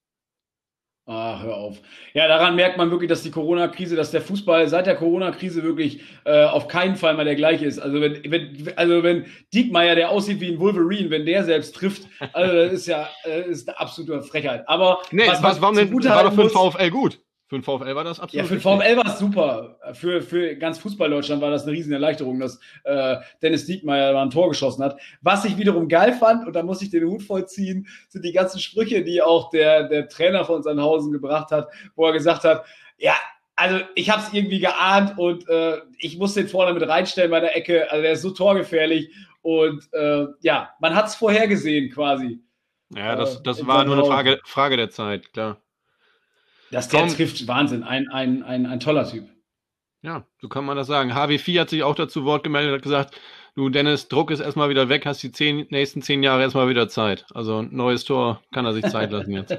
[1.11, 1.77] Ah, hör auf.
[2.13, 6.01] Ja, daran merkt man wirklich, dass die Corona-Krise, dass der Fußball seit der Corona-Krise wirklich
[6.23, 7.79] äh, auf keinen Fall mal der gleiche ist.
[7.79, 12.03] Also wenn, wenn, also wenn Diekmeyer, der aussieht wie ein Wolverine, wenn der selbst trifft,
[12.31, 14.69] also das ist ja äh, ist eine absolute Frechheit.
[14.69, 15.91] Aber Nee, was, man warum denn?
[15.91, 17.19] War doch für den VfL gut.
[17.49, 18.61] Für den VfL war das Ja, absolut für richtig.
[18.61, 19.79] VfL war es super.
[19.93, 24.29] Für, für ganz Fußball-Deutschland war das eine riesen Erleichterung, dass äh, Dennis Diekmeyer da ein
[24.29, 24.99] Tor geschossen hat.
[25.21, 28.59] Was ich wiederum geil fand, und da muss ich den Hut vollziehen, sind die ganzen
[28.59, 32.65] Sprüche, die auch der, der Trainer von Sandhausen gebracht hat, wo er gesagt hat,
[32.99, 33.15] ja,
[33.55, 37.39] also ich habe es irgendwie geahnt und äh, ich muss den vorne mit reinstellen bei
[37.39, 37.89] der Ecke.
[37.89, 39.09] Also der ist so torgefährlich
[39.41, 42.41] und äh, ja, man hat es vorhergesehen quasi.
[42.95, 44.05] Ja, das, Äh, das in war nur eine.
[44.05, 45.59] Frage, Frage der Zeit, klar.
[46.71, 47.09] Dass der Komm.
[47.09, 49.27] trifft, Wahnsinn, ein, ein, ein, ein toller Typ.
[50.01, 51.11] Ja, so kann man das sagen.
[51.11, 53.19] HW4 hat sich auch dazu Wort gemeldet, hat gesagt,
[53.55, 56.87] du Dennis, Druck ist erstmal wieder weg, hast die zehn, nächsten zehn Jahre erstmal wieder
[56.87, 57.25] Zeit.
[57.33, 59.57] Also ein neues Tor kann er sich Zeit lassen jetzt.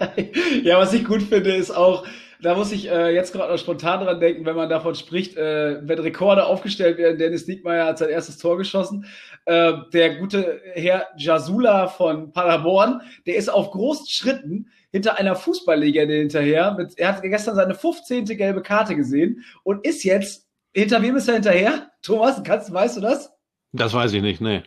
[0.62, 2.06] ja, was ich gut finde, ist auch,
[2.40, 5.86] da muss ich äh, jetzt gerade noch spontan dran denken, wenn man davon spricht, äh,
[5.86, 9.04] wenn Rekorde aufgestellt werden, Dennis Diekmeyer hat sein erstes Tor geschossen.
[9.44, 16.14] Äh, der gute Herr Jasula von Paderborn, der ist auf großen Schritten hinter einer Fußballlegende
[16.14, 16.74] hinterher.
[16.78, 18.24] Mit, er hat gestern seine 15.
[18.24, 21.90] gelbe Karte gesehen und ist jetzt, hinter wem ist er hinterher?
[22.02, 23.30] Thomas, kannst, weißt du das?
[23.72, 24.62] Das weiß ich nicht, nee.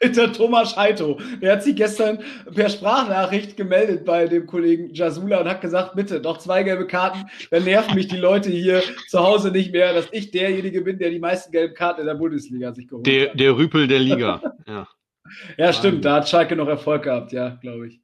[0.00, 1.20] Hinter Thomas Scheito.
[1.40, 2.18] Der hat sich gestern
[2.52, 7.24] per Sprachnachricht gemeldet bei dem Kollegen Jasula und hat gesagt, bitte, noch zwei gelbe Karten,
[7.52, 11.10] dann nerven mich die Leute hier zu Hause nicht mehr, dass ich derjenige bin, der
[11.10, 13.38] die meisten gelben Karten in der Bundesliga sich geholt Der, hat.
[13.38, 14.42] der Rüpel der Liga.
[14.66, 14.88] Ja,
[15.56, 18.00] Ja, stimmt, da hat Schalke noch Erfolg gehabt, ja, glaube ich.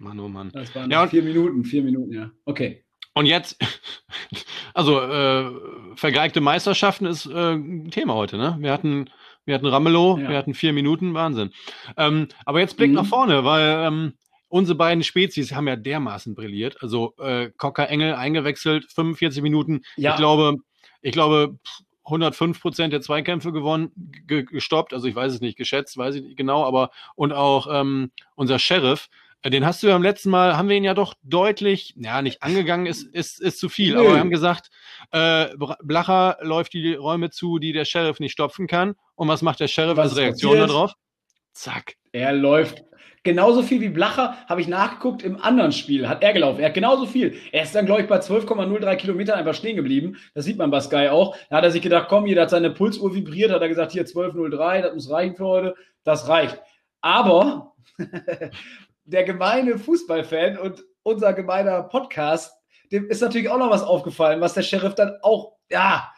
[0.00, 0.50] Mann, oh Mann.
[0.52, 2.30] Das waren Ja, und- vier Minuten, vier Minuten, ja.
[2.44, 2.84] Okay.
[3.14, 3.56] Und jetzt,
[4.74, 5.50] also äh,
[5.94, 8.56] vergeigte Meisterschaften ist äh, ein Thema heute, ne?
[8.60, 9.08] Wir hatten,
[9.46, 10.28] wir hatten Ramelow, Ja.
[10.28, 11.50] wir hatten vier Minuten, Wahnsinn.
[11.96, 12.96] Ähm, aber jetzt Blick Mhm.
[12.96, 14.12] nach vorne, weil ähm,
[14.48, 16.76] unsere beiden Spezies haben ja dermaßen brilliert.
[16.82, 19.80] Also äh, Cocker Engel eingewechselt, 45 Minuten.
[19.96, 20.10] Ja.
[20.12, 20.56] Ich glaube,
[21.00, 23.90] ich glaube, pff, 105 Prozent der Zweikämpfe gewonnen,
[24.26, 24.92] ge gestoppt.
[24.92, 28.58] Also ich weiß es nicht, geschätzt, weiß ich nicht genau, aber und auch ähm, unser
[28.60, 29.08] Sheriff,
[29.44, 32.42] den hast du ja am letzten Mal, haben wir ihn ja doch deutlich, ja, nicht
[32.42, 34.00] angegangen, ist, ist, ist zu viel, Nö.
[34.00, 34.70] aber wir haben gesagt,
[35.12, 35.48] äh,
[35.82, 38.94] Blacher läuft die Räume zu, die der Sheriff nicht stopfen kann.
[39.14, 40.94] Und was macht der Sheriff Was als Reaktion darauf?
[41.52, 41.94] Zack.
[42.12, 42.84] Er läuft
[43.26, 46.60] genauso viel wie Blacher, habe ich nachgeguckt, im anderen Spiel hat er gelaufen.
[46.60, 47.36] Er hat genauso viel.
[47.52, 50.16] Er ist dann, glaube ich, bei 12,03 Kilometern einfach stehen geblieben.
[50.32, 51.36] Das sieht man bei Sky auch.
[51.50, 54.06] Da hat er sich gedacht, komm, jeder hat seine Pulsuhr vibriert, hat er gesagt, hier
[54.06, 55.74] 12,03, das muss reichen für heute.
[56.04, 56.58] Das reicht.
[57.00, 57.74] Aber
[59.06, 62.52] der gemeine Fußballfan und unser gemeiner Podcast,
[62.92, 66.12] dem ist natürlich auch noch was aufgefallen, was der Sheriff dann auch, ja,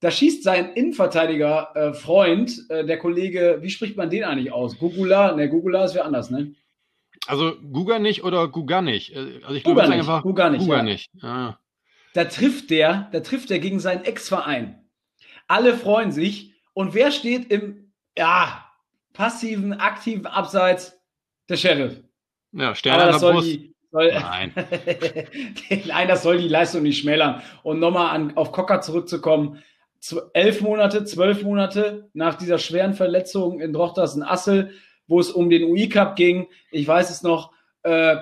[0.00, 4.78] da schießt sein Innenverteidiger-Freund, äh, äh, der Kollege, wie spricht man den eigentlich aus?
[4.78, 5.34] Gugula?
[5.34, 6.54] Ne, Gugula ist wer anders, ne?
[7.26, 9.14] Also Guga nicht oder Guga nicht?
[9.14, 10.62] Äh, also ich glaube einfach Guga nicht.
[10.62, 10.82] Guga ja.
[10.82, 11.10] nicht.
[11.22, 11.58] Ja.
[12.14, 14.88] Da trifft der, da trifft der gegen seinen Ex-Verein.
[15.46, 16.54] Alle freuen sich.
[16.72, 18.64] Und wer steht im ja,
[19.12, 20.98] passiven, aktiven Abseits?
[21.48, 22.00] Der Sheriff.
[22.52, 23.46] Ja, Stern an der Brust.
[23.46, 24.52] Die, soll, Nein.
[25.86, 27.42] Nein, das soll die Leistung nicht schmälern.
[27.62, 29.62] Und nochmal auf Cocker zurückzukommen
[30.32, 34.72] elf Monate, zwölf Monate nach dieser schweren Verletzung in Drochtersen-Assel,
[35.06, 36.48] wo es um den UI-Cup ging.
[36.70, 37.52] Ich weiß es noch.
[37.82, 38.16] Äh,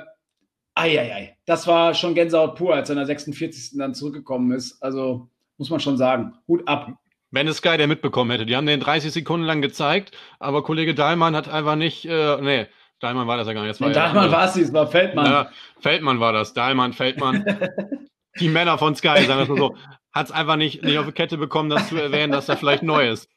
[0.75, 3.77] Eieiei, das war schon Gänsehaut pur, als er in der 46.
[3.79, 4.81] dann zurückgekommen ist.
[4.81, 6.93] Also muss man schon sagen, Hut ab.
[7.33, 8.47] Wenn es Sky der mitbekommen hätte.
[8.47, 12.67] Die haben den 30 Sekunden lang gezeigt, aber Kollege Dahlmann hat einfach nicht, äh, nee,
[13.01, 13.81] Dahlmann war das ja gar nicht.
[13.81, 15.27] Nee, Dahlmann war es, es war Feldmann.
[15.27, 17.45] Ja, Feldmann war das, Dahlmann, Feldmann.
[18.41, 19.77] die Männer von Sky, sagen wir mal so
[20.19, 22.83] hat es einfach nicht, nicht auf die Kette bekommen, das zu erwähnen, dass er vielleicht
[22.83, 23.29] neu ist.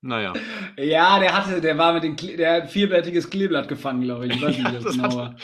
[0.00, 0.32] Naja.
[0.76, 4.36] Ja, der hatte, der war mit dem, der hat vierblättiges Kleeblatt gefangen, glaube ich.
[4.36, 5.34] Ich weiß nicht, ja, das genau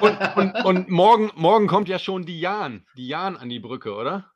[0.00, 3.92] und, und, und, morgen, morgen kommt ja schon die Jan, die Jan an die Brücke,
[3.94, 4.30] oder?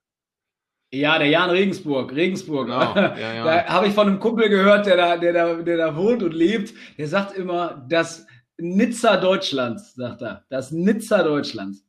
[0.90, 2.66] Ja, der Jan Regensburg, Regensburg.
[2.66, 2.94] Genau.
[2.94, 3.44] Ja, ja.
[3.44, 6.34] Da habe ich von einem Kumpel gehört, der da, der, da, der da wohnt und
[6.34, 6.74] lebt.
[6.98, 8.26] Der sagt immer, das
[8.62, 10.44] Nizza Deutschlands, sagt er.
[10.48, 11.84] Das Nizza Deutschlands.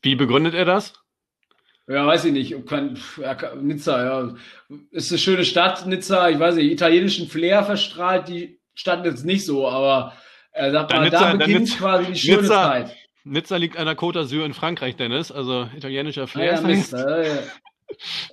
[0.00, 0.92] Wie begründet er das?
[1.88, 2.66] Ja, weiß ich nicht.
[2.66, 4.34] Kann, ja, Nizza, ja.
[4.90, 6.30] Ist eine schöne Stadt, Nizza.
[6.30, 10.14] Ich weiß nicht, italienischen Flair verstrahlt die Stadt jetzt nicht so, aber
[10.52, 12.96] er sagt mal, Nizza, da beginnt Nizza, quasi die schöne Nizza, Zeit.
[13.24, 15.32] Nizza liegt an der Côte d'Azur in Frankreich, Dennis.
[15.32, 16.52] Also italienischer Flair.
[16.52, 17.38] Ah, ja, Mist, ja, ja.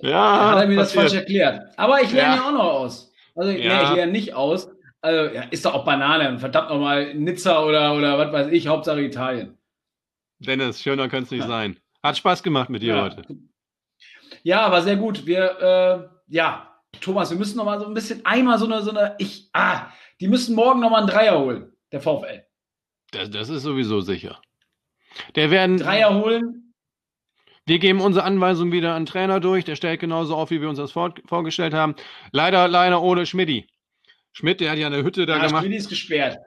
[0.02, 1.62] ja hat er mir das falsch erklärt.
[1.76, 3.12] Aber ich lerne ja, auch noch aus.
[3.34, 3.56] Also ja.
[3.56, 4.70] nee, ich lerne nicht aus.
[5.02, 6.38] Also ja, ist doch auch Banane.
[6.38, 9.58] Verdammt nochmal Nizza oder, oder was weiß ich, Hauptsache Italien.
[10.38, 11.78] Dennis, schöner könnte es nicht sein.
[12.02, 13.02] Hat Spaß gemacht mit dir ja.
[13.02, 13.22] heute.
[14.42, 15.26] Ja, aber sehr gut.
[15.26, 18.90] Wir, äh, ja, Thomas, wir müssen noch mal so ein bisschen einmal so eine, so
[18.90, 19.86] eine, ich, ah,
[20.20, 22.44] die müssen morgen noch mal einen Dreier holen, der VfL.
[23.10, 24.40] Das, das ist sowieso sicher.
[25.34, 25.78] Der werden.
[25.78, 26.74] Dreier holen.
[27.66, 29.64] Wir geben unsere Anweisung wieder an den Trainer durch.
[29.64, 31.94] Der stellt genauso auf, wie wir uns das vor, vorgestellt haben.
[32.32, 33.68] Leider, leider ohne Schmidti.
[34.32, 35.62] Schmidt, der hat ja eine Hütte da ja, gemacht.
[35.62, 36.38] Schmidti ist gesperrt.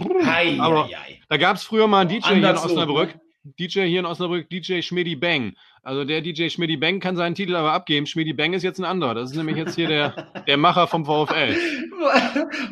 [0.00, 1.20] Hei, aber hei, hei.
[1.28, 3.14] da gab es früher mal einen DJ hier in Osnabrück.
[3.14, 3.20] Ne?
[3.58, 5.54] DJ hier in Osnabrück, DJ Schmidti Bang.
[5.82, 8.06] Also der DJ Schmidti Bang kann seinen Titel aber abgeben.
[8.06, 9.14] Schmidti Bang ist jetzt ein anderer.
[9.14, 11.54] Das ist nämlich jetzt hier der, der Macher vom VfL.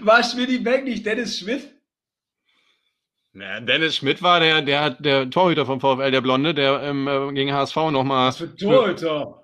[0.02, 1.74] War Schmidti Bang nicht Dennis Schmidt?
[3.34, 7.32] Ja, Dennis Schmidt war der, der, der Torhüter vom VfL, der Blonde, der ähm, äh,
[7.32, 8.28] gegen HSV nochmal.
[8.28, 9.42] Was für Torhüter?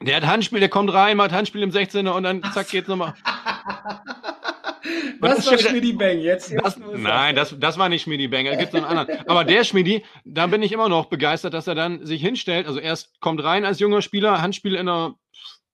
[0.00, 3.14] Der hat Handspiel, der kommt rein, macht Handspiel im 16er und dann zack geht's nochmal.
[5.20, 6.50] Das war Schmidi Bang jetzt.
[6.50, 8.46] jetzt das, nein, das, das war nicht Schmidi Bang.
[8.46, 9.28] Da gibt es noch einen anderen.
[9.28, 12.66] Aber der Schmidi, da bin ich immer noch begeistert, dass er dann sich hinstellt.
[12.66, 15.14] Also erst kommt rein als junger Spieler, Handspiel in der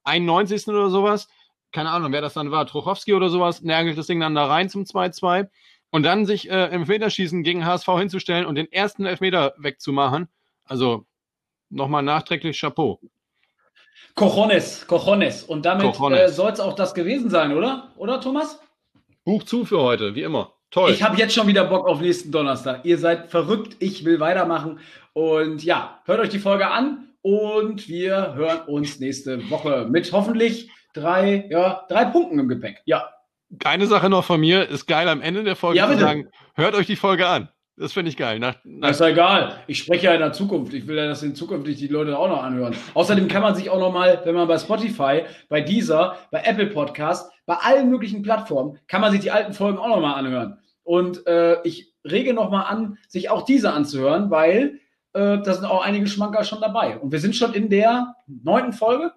[0.04, 0.68] 91.
[0.68, 1.28] oder sowas.
[1.72, 2.66] Keine Ahnung, wer das dann war.
[2.66, 5.48] Trochowski oder sowas, närgelt das Ding dann da rein zum 2-2.
[5.90, 10.28] Und dann sich äh, im Elfmeterschießen gegen HSV hinzustellen und den ersten Elfmeter wegzumachen.
[10.64, 11.06] Also
[11.68, 13.00] nochmal nachträglich Chapeau.
[14.14, 15.42] Cojones, Cojones.
[15.42, 17.92] Und damit äh, soll es auch das gewesen sein, oder?
[17.96, 18.60] Oder, Thomas?
[19.24, 20.52] Buch zu für heute, wie immer.
[20.70, 20.90] Toll.
[20.90, 22.84] Ich habe jetzt schon wieder Bock auf nächsten Donnerstag.
[22.84, 24.80] Ihr seid verrückt, ich will weitermachen.
[25.12, 30.70] Und ja, hört euch die Folge an und wir hören uns nächste Woche mit hoffentlich
[30.94, 32.80] drei, ja, drei Punkten im Gepäck.
[32.86, 33.10] Ja.
[33.64, 36.74] Eine Sache noch von mir, ist geil am Ende der Folge ja, zu sagen, hört
[36.74, 37.50] euch die Folge an.
[37.76, 38.38] Das finde ich geil.
[38.38, 39.60] Nach, nach das ist ja egal.
[39.66, 40.74] Ich spreche ja in der Zukunft.
[40.74, 42.76] Ich will ja, dass in Zukunft die Leute auch noch anhören.
[42.94, 46.66] Außerdem kann man sich auch noch mal, wenn man bei Spotify, bei Deezer, bei Apple
[46.66, 50.58] Podcast, bei allen möglichen Plattformen, kann man sich die alten Folgen auch noch mal anhören.
[50.84, 54.80] Und äh, ich rege noch mal an, sich auch diese anzuhören, weil
[55.12, 56.98] äh, da sind auch einige Schmanker schon dabei.
[56.98, 59.12] Und wir sind schon in der neunten Folge.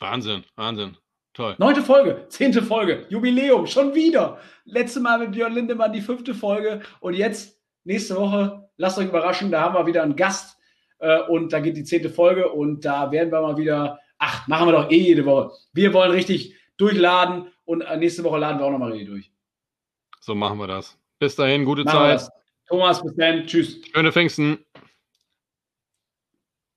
[0.00, 0.96] Wahnsinn, Wahnsinn.
[1.34, 1.56] Toll.
[1.58, 4.38] Neunte Folge, zehnte Folge, Jubiläum, schon wieder.
[4.64, 9.50] Letzte Mal mit Björn Lindemann die fünfte Folge und jetzt nächste Woche, lasst euch überraschen,
[9.50, 10.56] da haben wir wieder einen Gast
[11.00, 14.68] äh, und da geht die zehnte Folge und da werden wir mal wieder, ach, machen
[14.68, 15.50] wir doch eh jede Woche.
[15.72, 19.32] Wir wollen richtig durchladen und äh, nächste Woche laden wir auch nochmal richtig durch.
[20.20, 20.98] So machen wir das.
[21.18, 22.28] Bis dahin, gute machen Zeit.
[22.68, 23.46] Thomas, bis dann.
[23.46, 23.80] Tschüss.
[23.92, 24.64] Schöne Pfingsten.